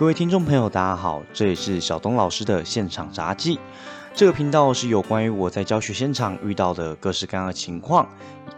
[0.00, 3.60] 各位听众朋友，大家好，这里是小东老师的现场杂技。
[4.14, 8.08] 这个频道是有关于我在教学现场遇到的各式各样的情况，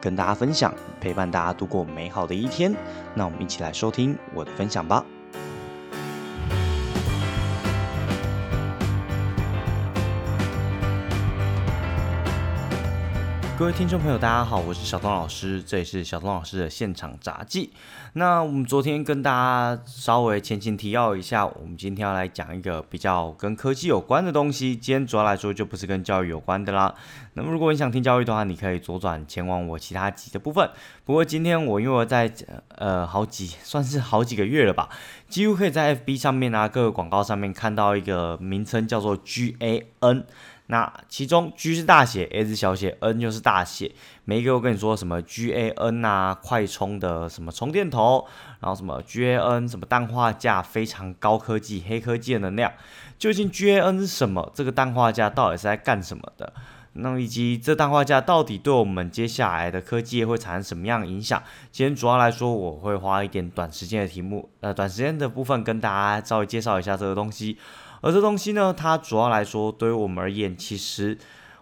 [0.00, 2.72] 跟大家分享，陪伴大家度过美好的一天。
[3.16, 5.04] 那我们一起来收听我的分享吧。
[13.62, 17.70] 各位听众朋友，大家好，我是小东老师，这里是小东老师的现场杂技。
[18.14, 24.74] 那我们昨天跟大家稍微前情提要一下，我们今天要来讲一个比较跟科技有关的东西。
[24.74, 26.92] 今天主要来说就不是跟教育有关的啦。
[27.34, 30.68] 那么如果你想听教育的话，你可以左转前往我其他集的部分。
[31.04, 32.28] 不过今天我因为在
[32.74, 34.88] 呃好几算是好几个月了吧，
[35.28, 40.24] 几乎可以在 FB 上面啊各个广告上面看到一个名称叫做 GAN。
[40.72, 43.92] 那其中 G 是大写，A 是小写，N 就是大写。
[44.24, 48.26] 每一个我跟你说什么 GAN 啊，快充的什么充电头，
[48.60, 52.72] 然后什么 GAN 什么氮化镓，非常高科技、黑科技的能量。
[53.18, 54.50] 究竟 GAN 是什么？
[54.54, 56.50] 这个氮化镓到底是在干什么的？
[56.94, 61.42] 那以及这氮化镓到底对我们接下来的科技会产生什么样的影响？
[61.70, 67.58] 今天主要来说，我会花一点短时间的题目，呃，短时间的部分跟大家稍微介绍一下这个东西。
[68.02, 71.16] 而这东西呢，它主要来说，对于我们而言，其实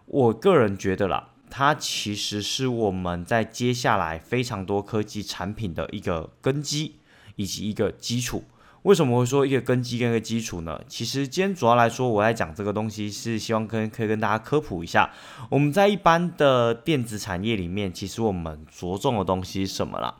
[0.07, 6.97] 我个人觉得啦，它其实是我们在接下来非常多科技产品的一个根基
[7.37, 8.45] 以及一个基础。
[8.83, 10.81] 为什么会说一个根基跟一个基础呢？
[10.89, 15.11] 其实今天主要来说，我在讲这个东西是希望跟可以跟大家科普一下，
[15.51, 20.15] 我们在一般的电子产业里面，其实我们着重的东西是什么啦？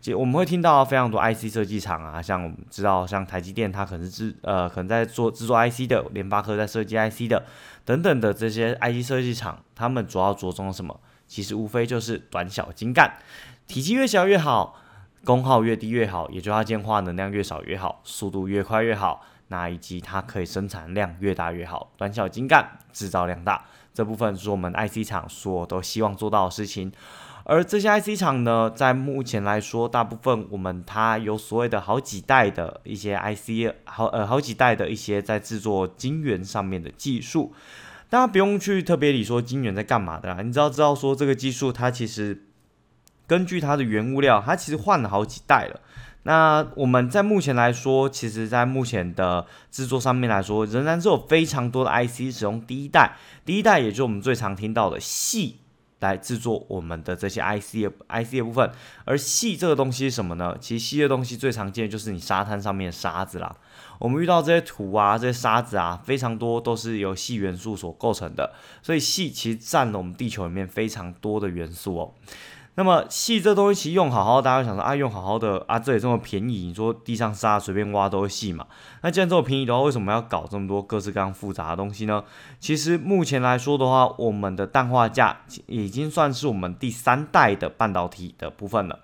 [0.00, 7.44] 就我们会听到非常多 IC 设计厂啊，像我们知道像台积电，它可能是制呃可能在做制作 IC 的，联发科在设计 IC 的
[7.84, 11.00] 等等的这些 IC 设计厂，他们主要着重什么？
[11.26, 13.16] 其实无非就是短小精干，
[13.66, 14.78] 体积越小越好。
[15.24, 26.92] 功耗越低越好，也就它净化能量越少越好，速度越快越好，那以及它可以生产量越大越好，短小精干，制造量大，这部分是我们 IC 厂所都希望做到的事情。
[27.44, 37.52] 而这些 IC 厂呢，在目前来说，大部分我们它有所谓的好几代的一些 IC，好呃好几代的一些在制作晶圆上面的技术，
[38.08, 42.44] 大家不用去特别理说晶圆在干嘛的啦，你只要知道说这个技术它其实。
[43.26, 45.80] 根据它的原物料，它其实换了好几代了。
[46.26, 53.16] 那我们在目前来说，其实在目前的制作上面来说，仍然是有非常多的 IC 使用第一代。
[53.44, 55.58] 第一代也就是我们最常听到的细
[56.00, 58.70] 来制作我们的这些 IC 的 IC 的部分。
[59.04, 60.56] 而细这个东西是什么呢？
[60.58, 63.54] 其实细的东西最常见就是你沙滩上面的沙子啦。
[63.98, 68.54] 我们遇到这些土啊、这些沙子啊，非常多都是由细元素所构成的。
[68.82, 72.14] 所以细其实占了我们地球里面非常多的元素哦。
[72.76, 78.66] 那么细这东西其实用好好，大家想说啊，用好好的啊，这也这么便宜，你说地上沙随便挖都会细嘛？
[79.02, 82.24] 那既然这么便宜的话，为什么要搞这么多各式各样复杂的东西呢？
[82.58, 85.36] 其实目前来说的话，我们的氮化镓
[85.66, 88.98] 已经算是我们第三代的半导体的部分了。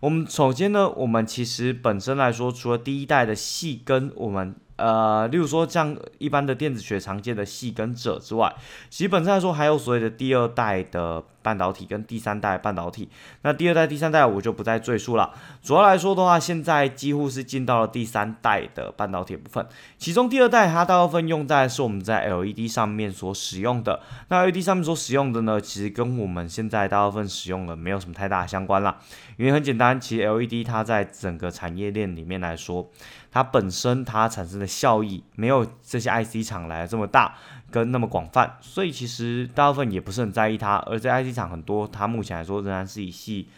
[0.00, 4.54] 我们首先呢，我们其实本身来说，除了第一代的细跟我们。
[4.76, 8.54] 呃，例如说像一般的电子学常见的细跟锗之外，
[8.90, 13.08] 其实本身来说还有所谓的第二代的半导体跟第三代半导体。
[13.42, 15.30] 那第二代、第三代我就不再赘述了。
[15.62, 19.64] 主要来说的话，现在几乎是进到了第三代的半导体部分。
[19.96, 24.00] 其中第二代它大部分用在是我们在 LED 上面所使用的。
[24.26, 28.98] 那 LED 上面所使用的呢，其实跟我们现在大部分使用的没有什么太大相关啦。
[29.36, 32.90] 因为很简单，其实 LED 它在整个产业链里面来说。
[33.28, 37.34] 它本身它产生的效益没有这些 IC 厂来的这么大
[37.70, 40.76] 跟那么广泛，所以其实大部分也不是很在意它。
[40.86, 43.48] 而在 IC 厂很多，它目前来说仍然是以细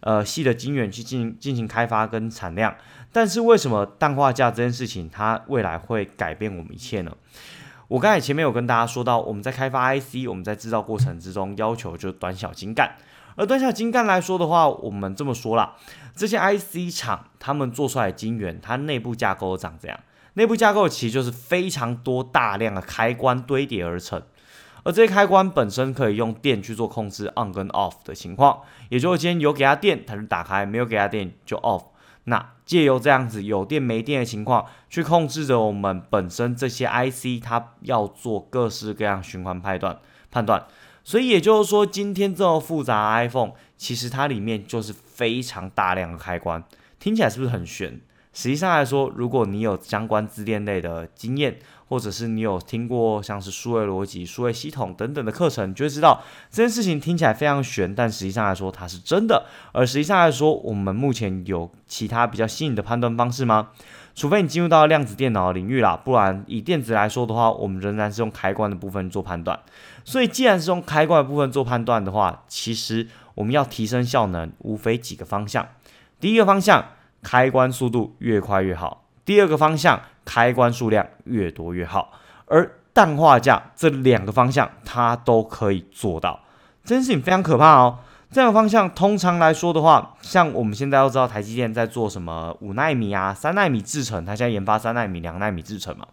[0.00, 2.74] 呃细的晶圆去进行进行开发跟产量。
[3.12, 7.12] 但是为什么氮化镓这件事情它未来会改变我们一切呢？
[7.88, 12.96] 我刚才前面有跟大家说到，我们在开发 IC，我们在制造过程之中要求就短小精干。
[13.34, 15.74] 而短小精干来说的话，我们这么说啦，
[16.14, 19.98] 这些 IC 厂他们做出来的晶圆，它内部架构长这样，
[20.38, 24.22] 内部架构其实就是非常多大量的开关堆叠而成，
[24.84, 31.86] 而这些开关本身可以用电去做控制 on 跟 off 的情况，也就是今天有给它电，它就打开；没有给它电就 off。
[32.24, 39.98] 那借由这样子有电没电的情况，去控制着我们本身这些 IC，它要做各式各样循环判断
[40.30, 40.64] 判断。
[41.02, 46.62] 所以也就是说，今天这么复杂的 iPhone，其实它里面就是非常大量的开关，
[47.00, 48.00] 听起来是不是很玄？
[48.38, 51.58] 实际上来说，如果你有相关自恋类的经验，
[51.88, 59.46] 或者是你有听过像是数位逻辑、数位系统等等的课程，就会知道这件事情听起来非常玄，但实际上来说它是真的。
[59.72, 63.70] 而实际上来说，我们目前有其他比较新颖的判断方式吗？
[64.14, 69.58] 除非你进入到量子电脑领域啦，不然以电子来说的话，我们仍然是用开关的部分做判断。
[70.04, 75.66] 所以既然是用开关的部分做判断的话，其实我们要提升效能，无非几个方向。
[76.20, 76.84] 第一个方向，
[77.22, 82.12] 开关速度越快越好；第二个方向，开关数量越多越好。
[82.46, 86.40] 而氮化镓这两个方向，它都可以做到，
[86.84, 87.98] 这件事情非常可怕哦。
[88.30, 96.06] 这样的方向，通常来说的话，像我们现在都知道台积电在做什么五纳米啊、三纳米制程，它现在研发三纳米、两纳米制程嘛，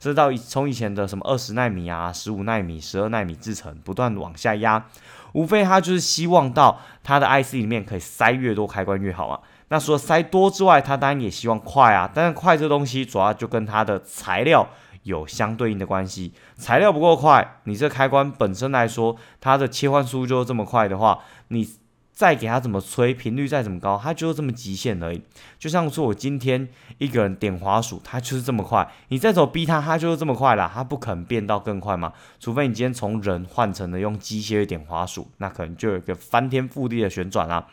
[0.00, 4.84] 这到从以前的什么二十纳米啊、十五纳米、十二纳米制程，不断往下压，
[5.32, 9.38] 无非它就是希望到它的 IC 里面可以塞越多开关越好嘛。
[9.70, 14.68] 那除了塞多之外，它当然也希望快啊，但是快这东西主要就跟它的材料。
[15.04, 21.66] 有相对应的关系，材料不够快，你这开关本身来说，它的切换速度就这么快的话，你
[22.12, 25.22] 再给它怎么吹，频率再怎么高，它就是这么极限而已。
[25.58, 26.68] 就像说我今天
[26.98, 32.12] 一个人点滑鼠，它就是这么快，你再走逼它，它就是这么快了，它不可能变到更快嘛。
[32.38, 37.66] 除非你今天从人换成了用机械点滑鼠，那可能就有一个翻天覆地的旋转啦。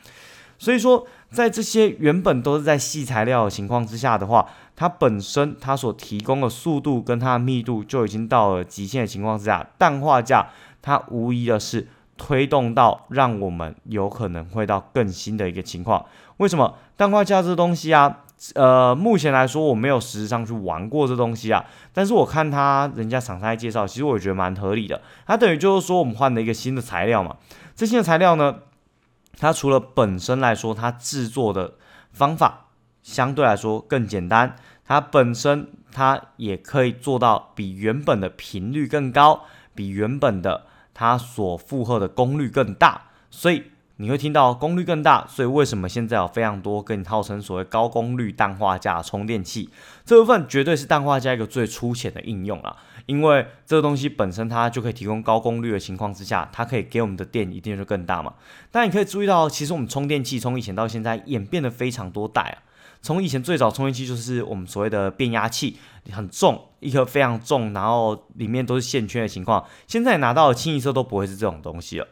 [0.59, 10.47] 所以说，在这些原本都是在细材料的情况之下的话，它本身它所提供的速度跟它的密度就已经到了极限的情况之下，氮化镓
[10.81, 16.05] 它无疑的是推动到让我们有可能会到更新的一个情况。
[16.37, 18.19] 为什么氮化镓这东西啊？
[18.53, 25.01] 呃，目前来说我没有实质上去玩过这东西啊，但是我看他人家厂商介绍，其实我也觉得蛮合理的。
[25.25, 27.35] 它等于就是说我们换了一个新的材料嘛，
[27.75, 28.57] 这新的材料呢？
[29.37, 31.75] 它除了本身来说，它制作的
[32.11, 32.67] 方法
[33.03, 39.45] 相对来说更简单，它本身它也可以做到比原本的频率更高，
[39.75, 43.63] 比原本的它所负荷的功率更大，所以
[43.97, 45.27] 你会听到功率更大。
[45.27, 49.69] 所以为什么现在有非常多跟你号称所谓高功率氮化镓充电器，
[50.05, 52.77] 这部分绝对是氮化镓一个最粗浅的应用了。
[53.05, 58.33] 因为这个东西本身它就可以提供高功率的情况之下，它可以给我们的电一定就更大嘛。
[58.71, 62.57] 但你可以注意到，其实我们充电器从以前到现在演变了非常多代啊。
[63.07, 65.77] 从以前最早充电器就是我们所谓的变压器，
[66.11, 69.65] 很重，一颗非常重，然后里面都是线圈的情况。
[69.87, 72.07] 现在拿到的清一色都不会是这种东西了。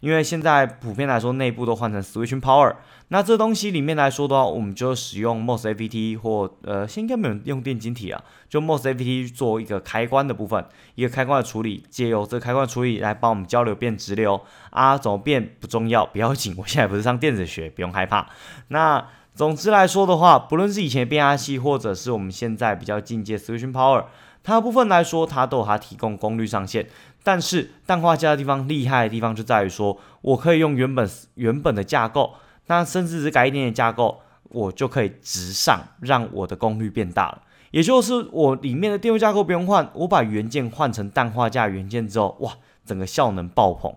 [0.00, 2.74] 因为现在普遍来说，内部都换成 switching power。
[3.12, 10.64] 那这东西里面来说的话，我们就使用 MOSFET 或呃，现在没有用电晶体啊，就 MOSFET 做一个开关的部分，
[10.96, 18.28] 一个开关的处理，借由这个开关处理来帮我们交流变直流啊，怎么变不重要，不要紧，我现在不是上电子学，不用害怕。
[18.68, 24.04] 那总之来说的话，不论是以前变压器，或者是我们现在比较进阶 switch power，
[24.42, 26.86] 它部分来说，它都有它提供功率上限。
[27.22, 32.34] 但是氮化镓的地方厉害的地方就在于说，我可以用原本原本的架构，
[32.66, 37.42] 那甚至只改一点点架构，我就可以直上，让我的功率变大了。
[37.70, 42.52] 也就是我里面的电路架构不用换，我把元件换成氮化镓元件之后，哇，
[42.84, 43.94] 整个效能爆棚。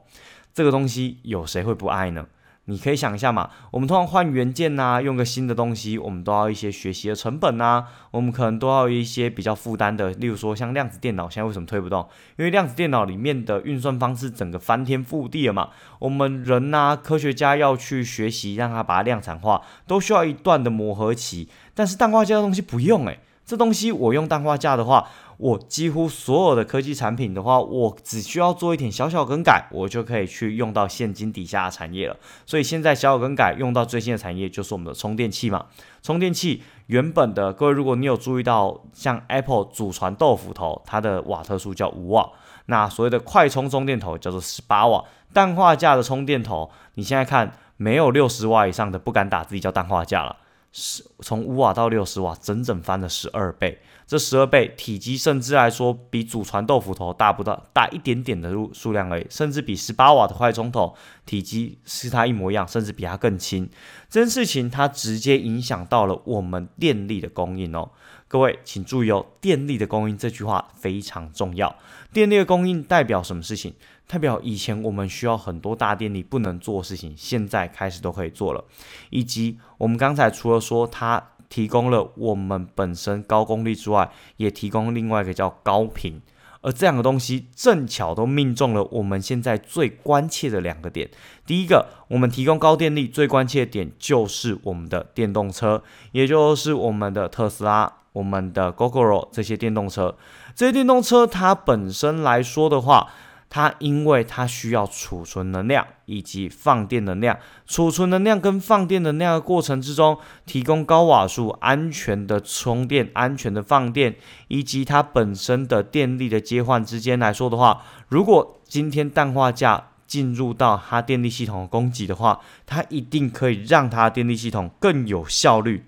[0.53, 2.27] 这个东西有谁会不爱呢？
[2.65, 12.07] 你可以想一下嘛，我们通常换元件呐，用个新的东西，我们都要一些学习的成本呐，我们可能都要一些比较负担的，例如说像量子电脑，现在为什么推不动？
[12.37, 21.49] 因为量子电脑里面的运算方式整个翻天覆地了嘛，我们人呐，科学家要去学习，让它把它量产化，都需要一段的磨合期。
[21.73, 25.07] 但是氮化镓的东西不用诶，这东西我用氮化镓的话。
[25.37, 32.15] 我几乎所有的科技产品的话，我只需要做一点小小更改，我就可以去用到现金底下的产业了。
[32.45, 35.65] 所以现在小小更改用到最新的产业就是我们的充电器嘛。
[36.03, 42.29] 充电器原本的各位，如果你有注意到，像 Apple 祖传豆腐头，它的瓦特数叫五瓦，
[42.67, 45.03] 那所谓的快充充电头叫做十八瓦，
[45.33, 50.37] 氮化镓的充电头，你现在看没有六十瓦以上的不敢打自己叫氮化镓了，
[50.73, 53.79] 十从五瓦到六十瓦，整整翻了十二倍。
[54.05, 60.93] 这十二倍体积，甚至来说比祖传豆腐头大不到大一点点的数数量而已，甚至比十八瓦的快充头
[61.25, 63.69] 体积是它一模一样，甚至比它更轻。
[64.09, 67.91] 这件事情它直接影响到了我们电力的供应哦。
[68.33, 71.75] 各位请注意哦，电力的供应这句话非常重要。
[72.11, 73.75] 电力的供应代表什么事情？
[74.07, 78.65] 代表以前我们需要很多大电力不能做的事情，现在开始都可以做了。
[79.11, 81.23] 以及我们刚才除了说它。
[81.47, 86.19] 提供了我们本身高功率之外，也提供另外一个叫高频，
[86.61, 91.07] 而这两个东西正巧都命中了我们现在最关切的两个点。
[91.45, 100.15] 第一个，我们提供高电力最关切的点就是我们的电动车，也就是我们的特斯拉、我们的 GoGoRo 这些电动车。
[100.55, 103.09] 这些电动车它本身来说的话，
[103.49, 114.15] 它因为它需要储存能量以及放电能量，储存能量跟放电能量的过程之中，提供高瓦数、安全的充电、安全的放电，
[114.47, 125.85] 以及它本身的电力的切换之间来说的话，如果今天氮化镓进入到它电力系统的供给的话，它一定可以让它电力系统更有效率。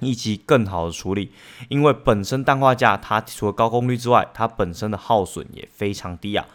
[0.00, 1.32] 以及更好的处理，
[1.68, 6.46] 因为本身氮化镓它除了高功率之外，它本身的耗损也非常低啊。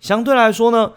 [0.00, 0.92] 相对来说呢，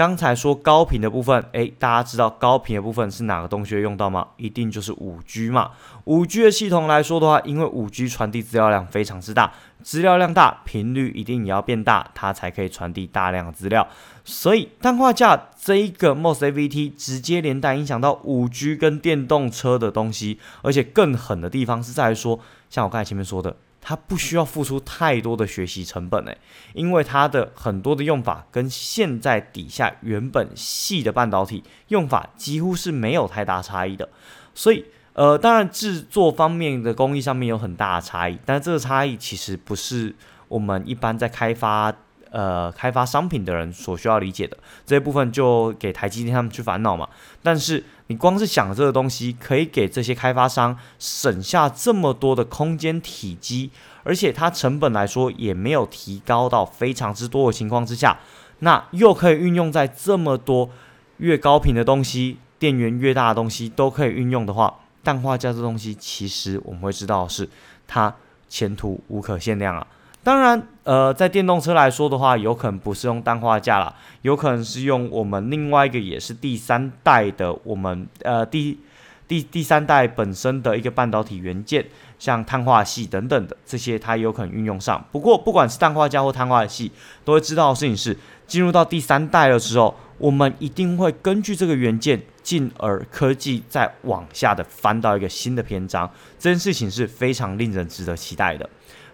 [0.00, 4.28] 刚才说高频的部分，诶，大家知道高频的部分是哪个东西会用到吗？
[4.38, 5.72] 一定就是五 G 嘛。
[6.04, 9.52] 五 G 的系统来说的话，因为五 G 传递资料量非常之大，
[9.82, 13.86] 资料量大，频率一定也要变大，它才可以传递大量的资料。
[14.24, 22.40] 所以氮化镓这一个 MOSFET 直接连带影响到五 G 跟电动车的东西，而且更狠的地方是在说，
[22.70, 23.54] 像我刚才前面说的。
[23.80, 26.36] 它不需要付出太多的学习成本诶，
[26.74, 34.08] 因为它的很多的用法跟现在底下原本细的半导体用法几乎是没有太大差异的，
[34.54, 34.84] 所以
[35.14, 40.14] 呃，当然制作方面的工艺上面有很大的差异，但是这个差异其实不是
[40.48, 41.94] 我们一般在开发。
[42.30, 44.56] 呃，开发商品的人所需要理解的
[44.86, 47.08] 这一部分，就给台积电他们去烦恼嘛。
[47.42, 53.70] 但是你光是想这个东西，可以给这些开发商省下这么多的空间体积，
[54.04, 58.18] 而且它成本来说也没有提高到非常之多的情况之下，
[58.60, 60.70] 那又可以运用在这么多
[61.16, 67.48] 越高频的东西、电源越大的东西都可以运用的话，氮化镓这东西其实我们会知道是
[67.88, 68.14] 它
[68.48, 69.86] 前途无可限量啊。
[70.22, 78.78] 当然，呃，在电动车来说的话，有可能不是用氮化镓了，有可能是用我们另外一个也是第三代的，我们呃第
[79.26, 81.86] 第第三代本身的一个半导体元件，
[82.18, 85.02] 像碳化系等等的这些，它有可能运用上。
[85.10, 86.92] 不过，不管是氮化镓或碳化系，
[87.24, 88.14] 都会知道的事情是，
[88.46, 96.10] 进入到第三代的时候，我们一定会根据这个元件，进而科技再往下的翻到一个新的篇章。
[96.38, 98.68] 这件事情是非常令人值得期待的。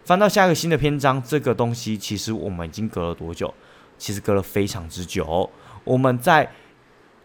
[0.07, 3.53] 翻到下一个新的篇章，这个东西其实我们已经隔了多久？
[3.99, 5.51] 其实隔了非常之久。
[5.83, 6.49] 我们在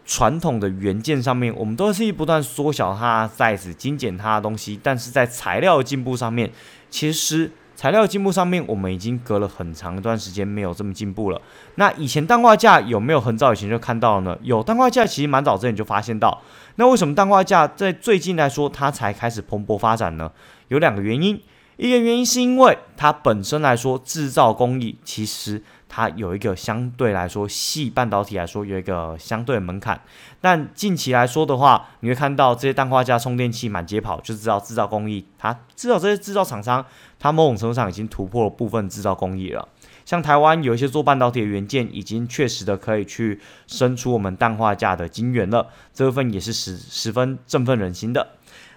[0.04, 6.50] 传统的元件上面，我们都是不断缩小它 size、精简它的东西，但是在材料进步上面，
[6.90, 11.40] 其实材料进步上面，我们已经隔了很长一段时间没有这么进步了。
[11.76, 14.36] 那以前氮化镓有没有很早以前就看到了呢？
[14.42, 16.42] 有氮化镓，其实蛮早之前就发现到。
[16.74, 20.32] 那为什么氮化镓在最近来说它才开始蓬勃发展呢？
[20.66, 21.40] 有两个原因。
[21.82, 30.00] 一个原因是因为它本身来说制造工艺，其实它有一个相对来说细半导体来说有一个相对门槛。
[30.40, 36.86] 但近期来说的话，你会看到这些氮化镓充电器满街跑，就知道制造工艺，它至少这些制造厂商，
[37.18, 39.66] 它某种程度上已经突破了部分制造工艺了。
[40.04, 48.28] 像台湾有一些做半导体的元件，已经确实的可以去生出我们氮化镓的晶圆了，这部分也是十十分振奋人心的。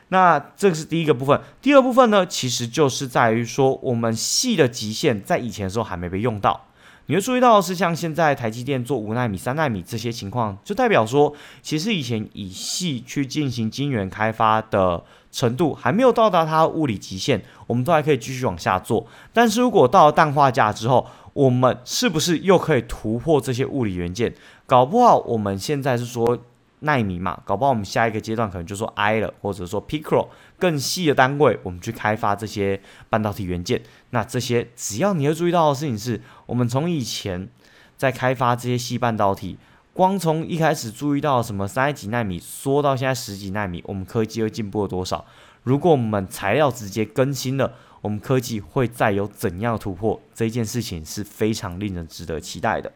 [0.10, 6.66] 那这个是第一个部分，第二部分呢，其实就是在于说，我们细的极限在以前的时候还没被用到。
[7.08, 19.06] 你会注意到是像现在台积电做五纳米、三纳米这些情况，就代表说，其实以前以细去进行晶圆开发的程度还没有到达它物理极限，我们都还可以继续往下做。
[19.34, 24.34] 但是如果到了氮化镓之后，我们是不是又可以突破这些物理元件？
[24.66, 26.40] 搞不好我们现在是说。
[26.86, 33.82] 纳米嘛，搞不好我们下一个阶段可能就说 I 了，或者说 Picro 更细的单位，我们去开发这些半导体元件。
[34.12, 37.50] 那这些只要你要注意到的事情是，我们从以前
[37.98, 39.58] 在开发这些细半导体，
[39.94, 45.26] 光从一开始注意到什么三几纳米，缩到现在十几纳米，我们科技又进步了多少？
[45.64, 50.22] 如果我们材料直接更新了，我们科技会再有怎样突破？
[50.34, 52.92] 这件事情是非常令人值得期待的。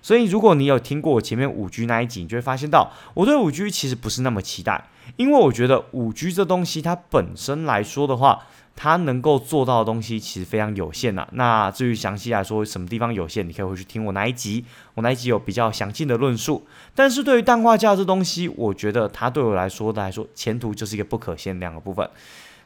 [0.00, 11.26] 所以，如果你有听过我前面五 G 那一集，你就会发现到我对五 G 其实不是那么期待，因为我觉得五 G 这东西它本身来说的话，它能够做到的东西其实非常有限呐。
[11.32, 14.64] 那至于详细来说什么地方有限，你可以回去听我那一集，
[14.94, 16.66] 我那一集有比较详尽的论述。
[16.94, 22.08] 但是对于氮化镓这东西，我觉得它对我来说的来说，前途就是一个不可限量的部分。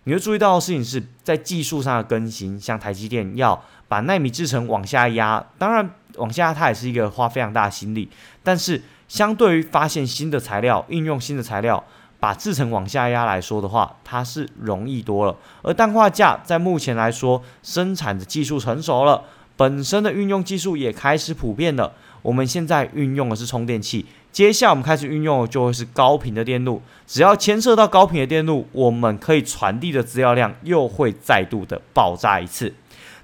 [0.04, 5.90] 你会注意到的事情是在技术上的更新，像台积电要把纳米制程往下压，当然。
[6.16, 8.08] 往下，它也是一个花非常大的心力，
[8.42, 11.82] 但是相对于发现新的材料、应用新的材料，
[12.18, 15.36] 把制程往下压来说的话，它是容易多了。
[15.62, 19.24] 而氮化镓在目前来说，生产的技术成熟了，
[19.56, 21.92] 本身的运用技术也开始普遍了。
[22.22, 26.80] 我们现在运用的是充电器，接下来我们开始运用的就会是高频的电路。
[27.06, 32.72] 只要牵涉到高频的电路，我们可以传递的资料量又会再度的爆炸一次。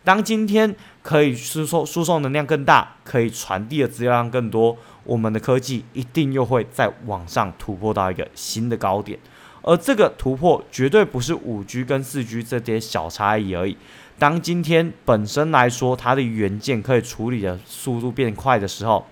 [0.04, 0.75] 当今天。
[1.09, 9.19] 可以输送输送能量更大，可以传递的资料量更多，我们的科技一定又会在往上突破到一个新的高点。
[9.62, 13.75] 而这个突破绝对不是五 G 跟四 G 这点小差异而已。
[14.19, 19.07] 当今天本身来说，它的元件可以处理的速度变快的时候，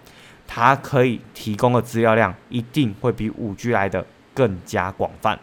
[0.47, 5.41] 它可以提供的资料量一定会比五 G 来的更加广泛。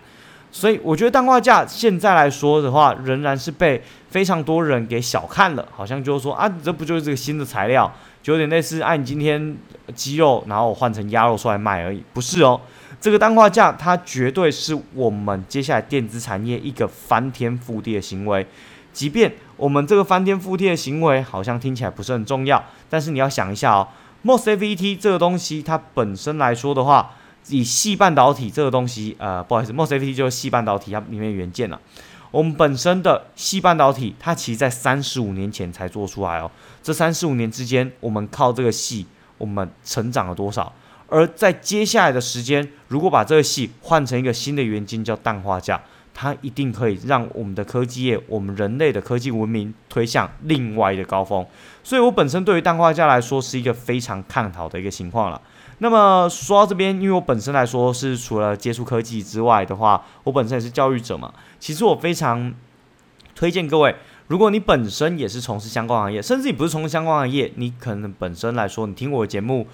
[0.55, 7.91] 所以我觉得氮化镓现在来说的话，仍然是被非常多人给小看了，好像就是说啊，这不就是这个新的材料，
[8.21, 9.57] 就有点类似按你今天
[9.95, 12.61] 鸡肉，然后我换成鸭肉出来卖而已，不是哦。
[13.01, 18.45] 这个氮化镓它绝对是我们接下来电子产业一个翻天覆地的行为，
[18.93, 23.87] 即便我们这个翻天覆地的行为好像听起来不是很重要，但是你要想一下哦
[24.23, 27.15] ，MOSFET 这个东西它本身来说的话。
[27.49, 31.79] 以细半导体这个东西，呃，不好意思，MOSFET 就是细半导体它里面元件了。
[32.31, 36.49] 我们本身的细半导体，它其实在三十五年前才做出来哦。
[36.81, 39.05] 这三十五年之间，我们靠这个细，
[39.37, 40.73] 我们成长了多少？
[41.09, 45.79] 而在接下来的时间，如果把这个细换成一个新的元件，叫氮化镓，
[46.11, 51.45] 它一定可以让我们的科技业，我们人类的科技文明推向另外一个高峰。
[51.83, 55.39] 所以我本身对于氮化镓来说，是一个非常看好的一个情况了。
[55.83, 61.33] 那么说到这边，因为我本身来说是除了接触科技之外的话，我本身也是教育者嘛。
[61.59, 62.53] 其实我非常
[63.35, 63.93] 推荐各位，
[64.27, 69.67] 如果你本身也是从事相关行业，甚至你不是从事相关行业，你可能本身来说，你听我的节目，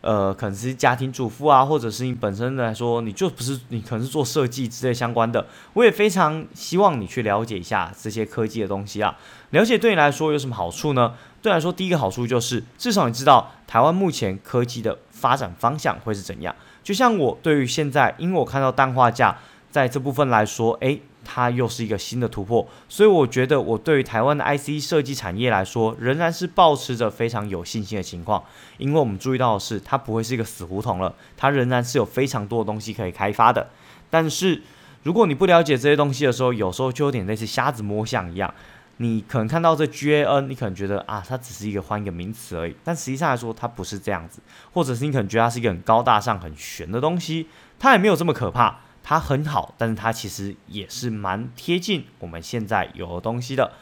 [0.00, 9.16] 呃，可能是家庭主妇啊，或者是你本身来说，你就不是你可能是做设计之类相关的，我也非常希望你去了解一下这些科技的东西啊。
[9.50, 11.12] 了解对你来说有什么好处呢？
[11.40, 14.98] 对来说，第一个好处就是至少你知道台湾目前科技的。
[15.22, 16.52] 发展方向会是怎样？
[16.82, 19.36] 就像我对于现在，因为我看到氮化镓
[19.70, 28.42] 在这部分来说，诶，它又是一个新的突破，所以我觉得我对于台湾的 IC 设计产业来说，仍然是保持着非常有信心的情况。
[28.78, 33.68] 因为我们注意到的是，它不会是一个死胡同了，它仍然是有非常多的东西可以开发的。
[34.10, 34.60] 但是
[35.04, 38.52] 如果你不了解这些东西的时候，有时候就有点类似瞎子摸象一样。
[38.98, 42.76] 你可能看到这 GAN，你可能觉得啊，它只是一个换一个名词而已。
[42.84, 44.40] 但实际上来说，它不是这样子，
[44.72, 48.80] 或者是你可能觉得它是一个很高大上、很玄的东西，它也没有这么可怕。
[49.04, 53.72] 它很好，但是它其实也是蛮贴近我们现在有的东西的。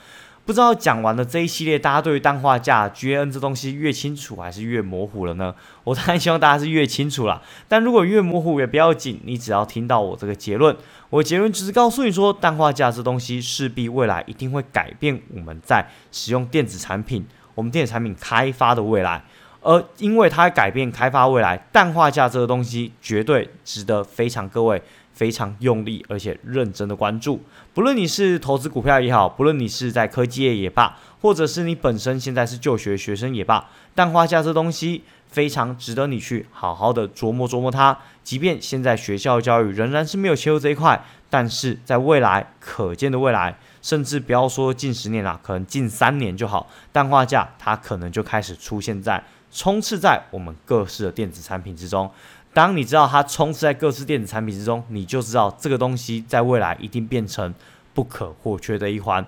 [0.51, 5.55] 不知道讲完了这一系列，大家对于氮化镓 GAN 这东西越清楚还是越模糊了呢？
[5.85, 7.41] 我当然希望大家是越清楚了。
[7.69, 10.77] 但如果越模糊也不要紧，你只要听到我这个结论，
[11.11, 19.23] 我结论只是告诉你说，氮化镓这东西势必未来一定会改变我们在使用电子产品、我们电子产品开发的未来。
[19.63, 24.83] 而因为它改变开发未来，氮化镓这个东西绝对值得非常各位。
[25.21, 27.43] 非常用力而且认真的关注，
[27.75, 37.99] 不论你是投资股票也好，不论你是在科技业也罢，或者是你本身现在是就学学生也罢，氮化镓这东西非常值得你去好好的琢磨琢磨它。
[38.25, 52.11] 即便现在学校教育仍然是没有切入这一块，但是在未来可见的未来，甚至不要说近十年了，可能近三年就好，氮化镓它可能就开始出现在充斥在我们各式的电子产品之中。
[52.53, 57.55] 当你知道它充斥在各式电子产品之中，你就知道这个东西在未来一定变成
[57.95, 59.25] 不可或缺的一环。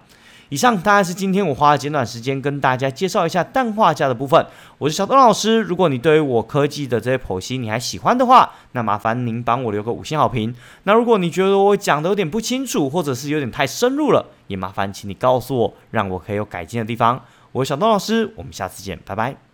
[0.48, 4.46] 以上大概是今天我花了简短时间跟大家介绍一下氮化镓的部分。
[4.76, 10.54] 我是小东老师，如果你对于我科技的这些剖析你还喜欢的话，那麻烦您帮我留个五星好评。
[10.82, 17.24] 那如果你觉得我讲的有点不清楚，或者是有点太深入了，也麻烦请你告诉我，让我可以有改进的地方。
[17.52, 19.51] 我是小东老师，我们下次见，拜拜。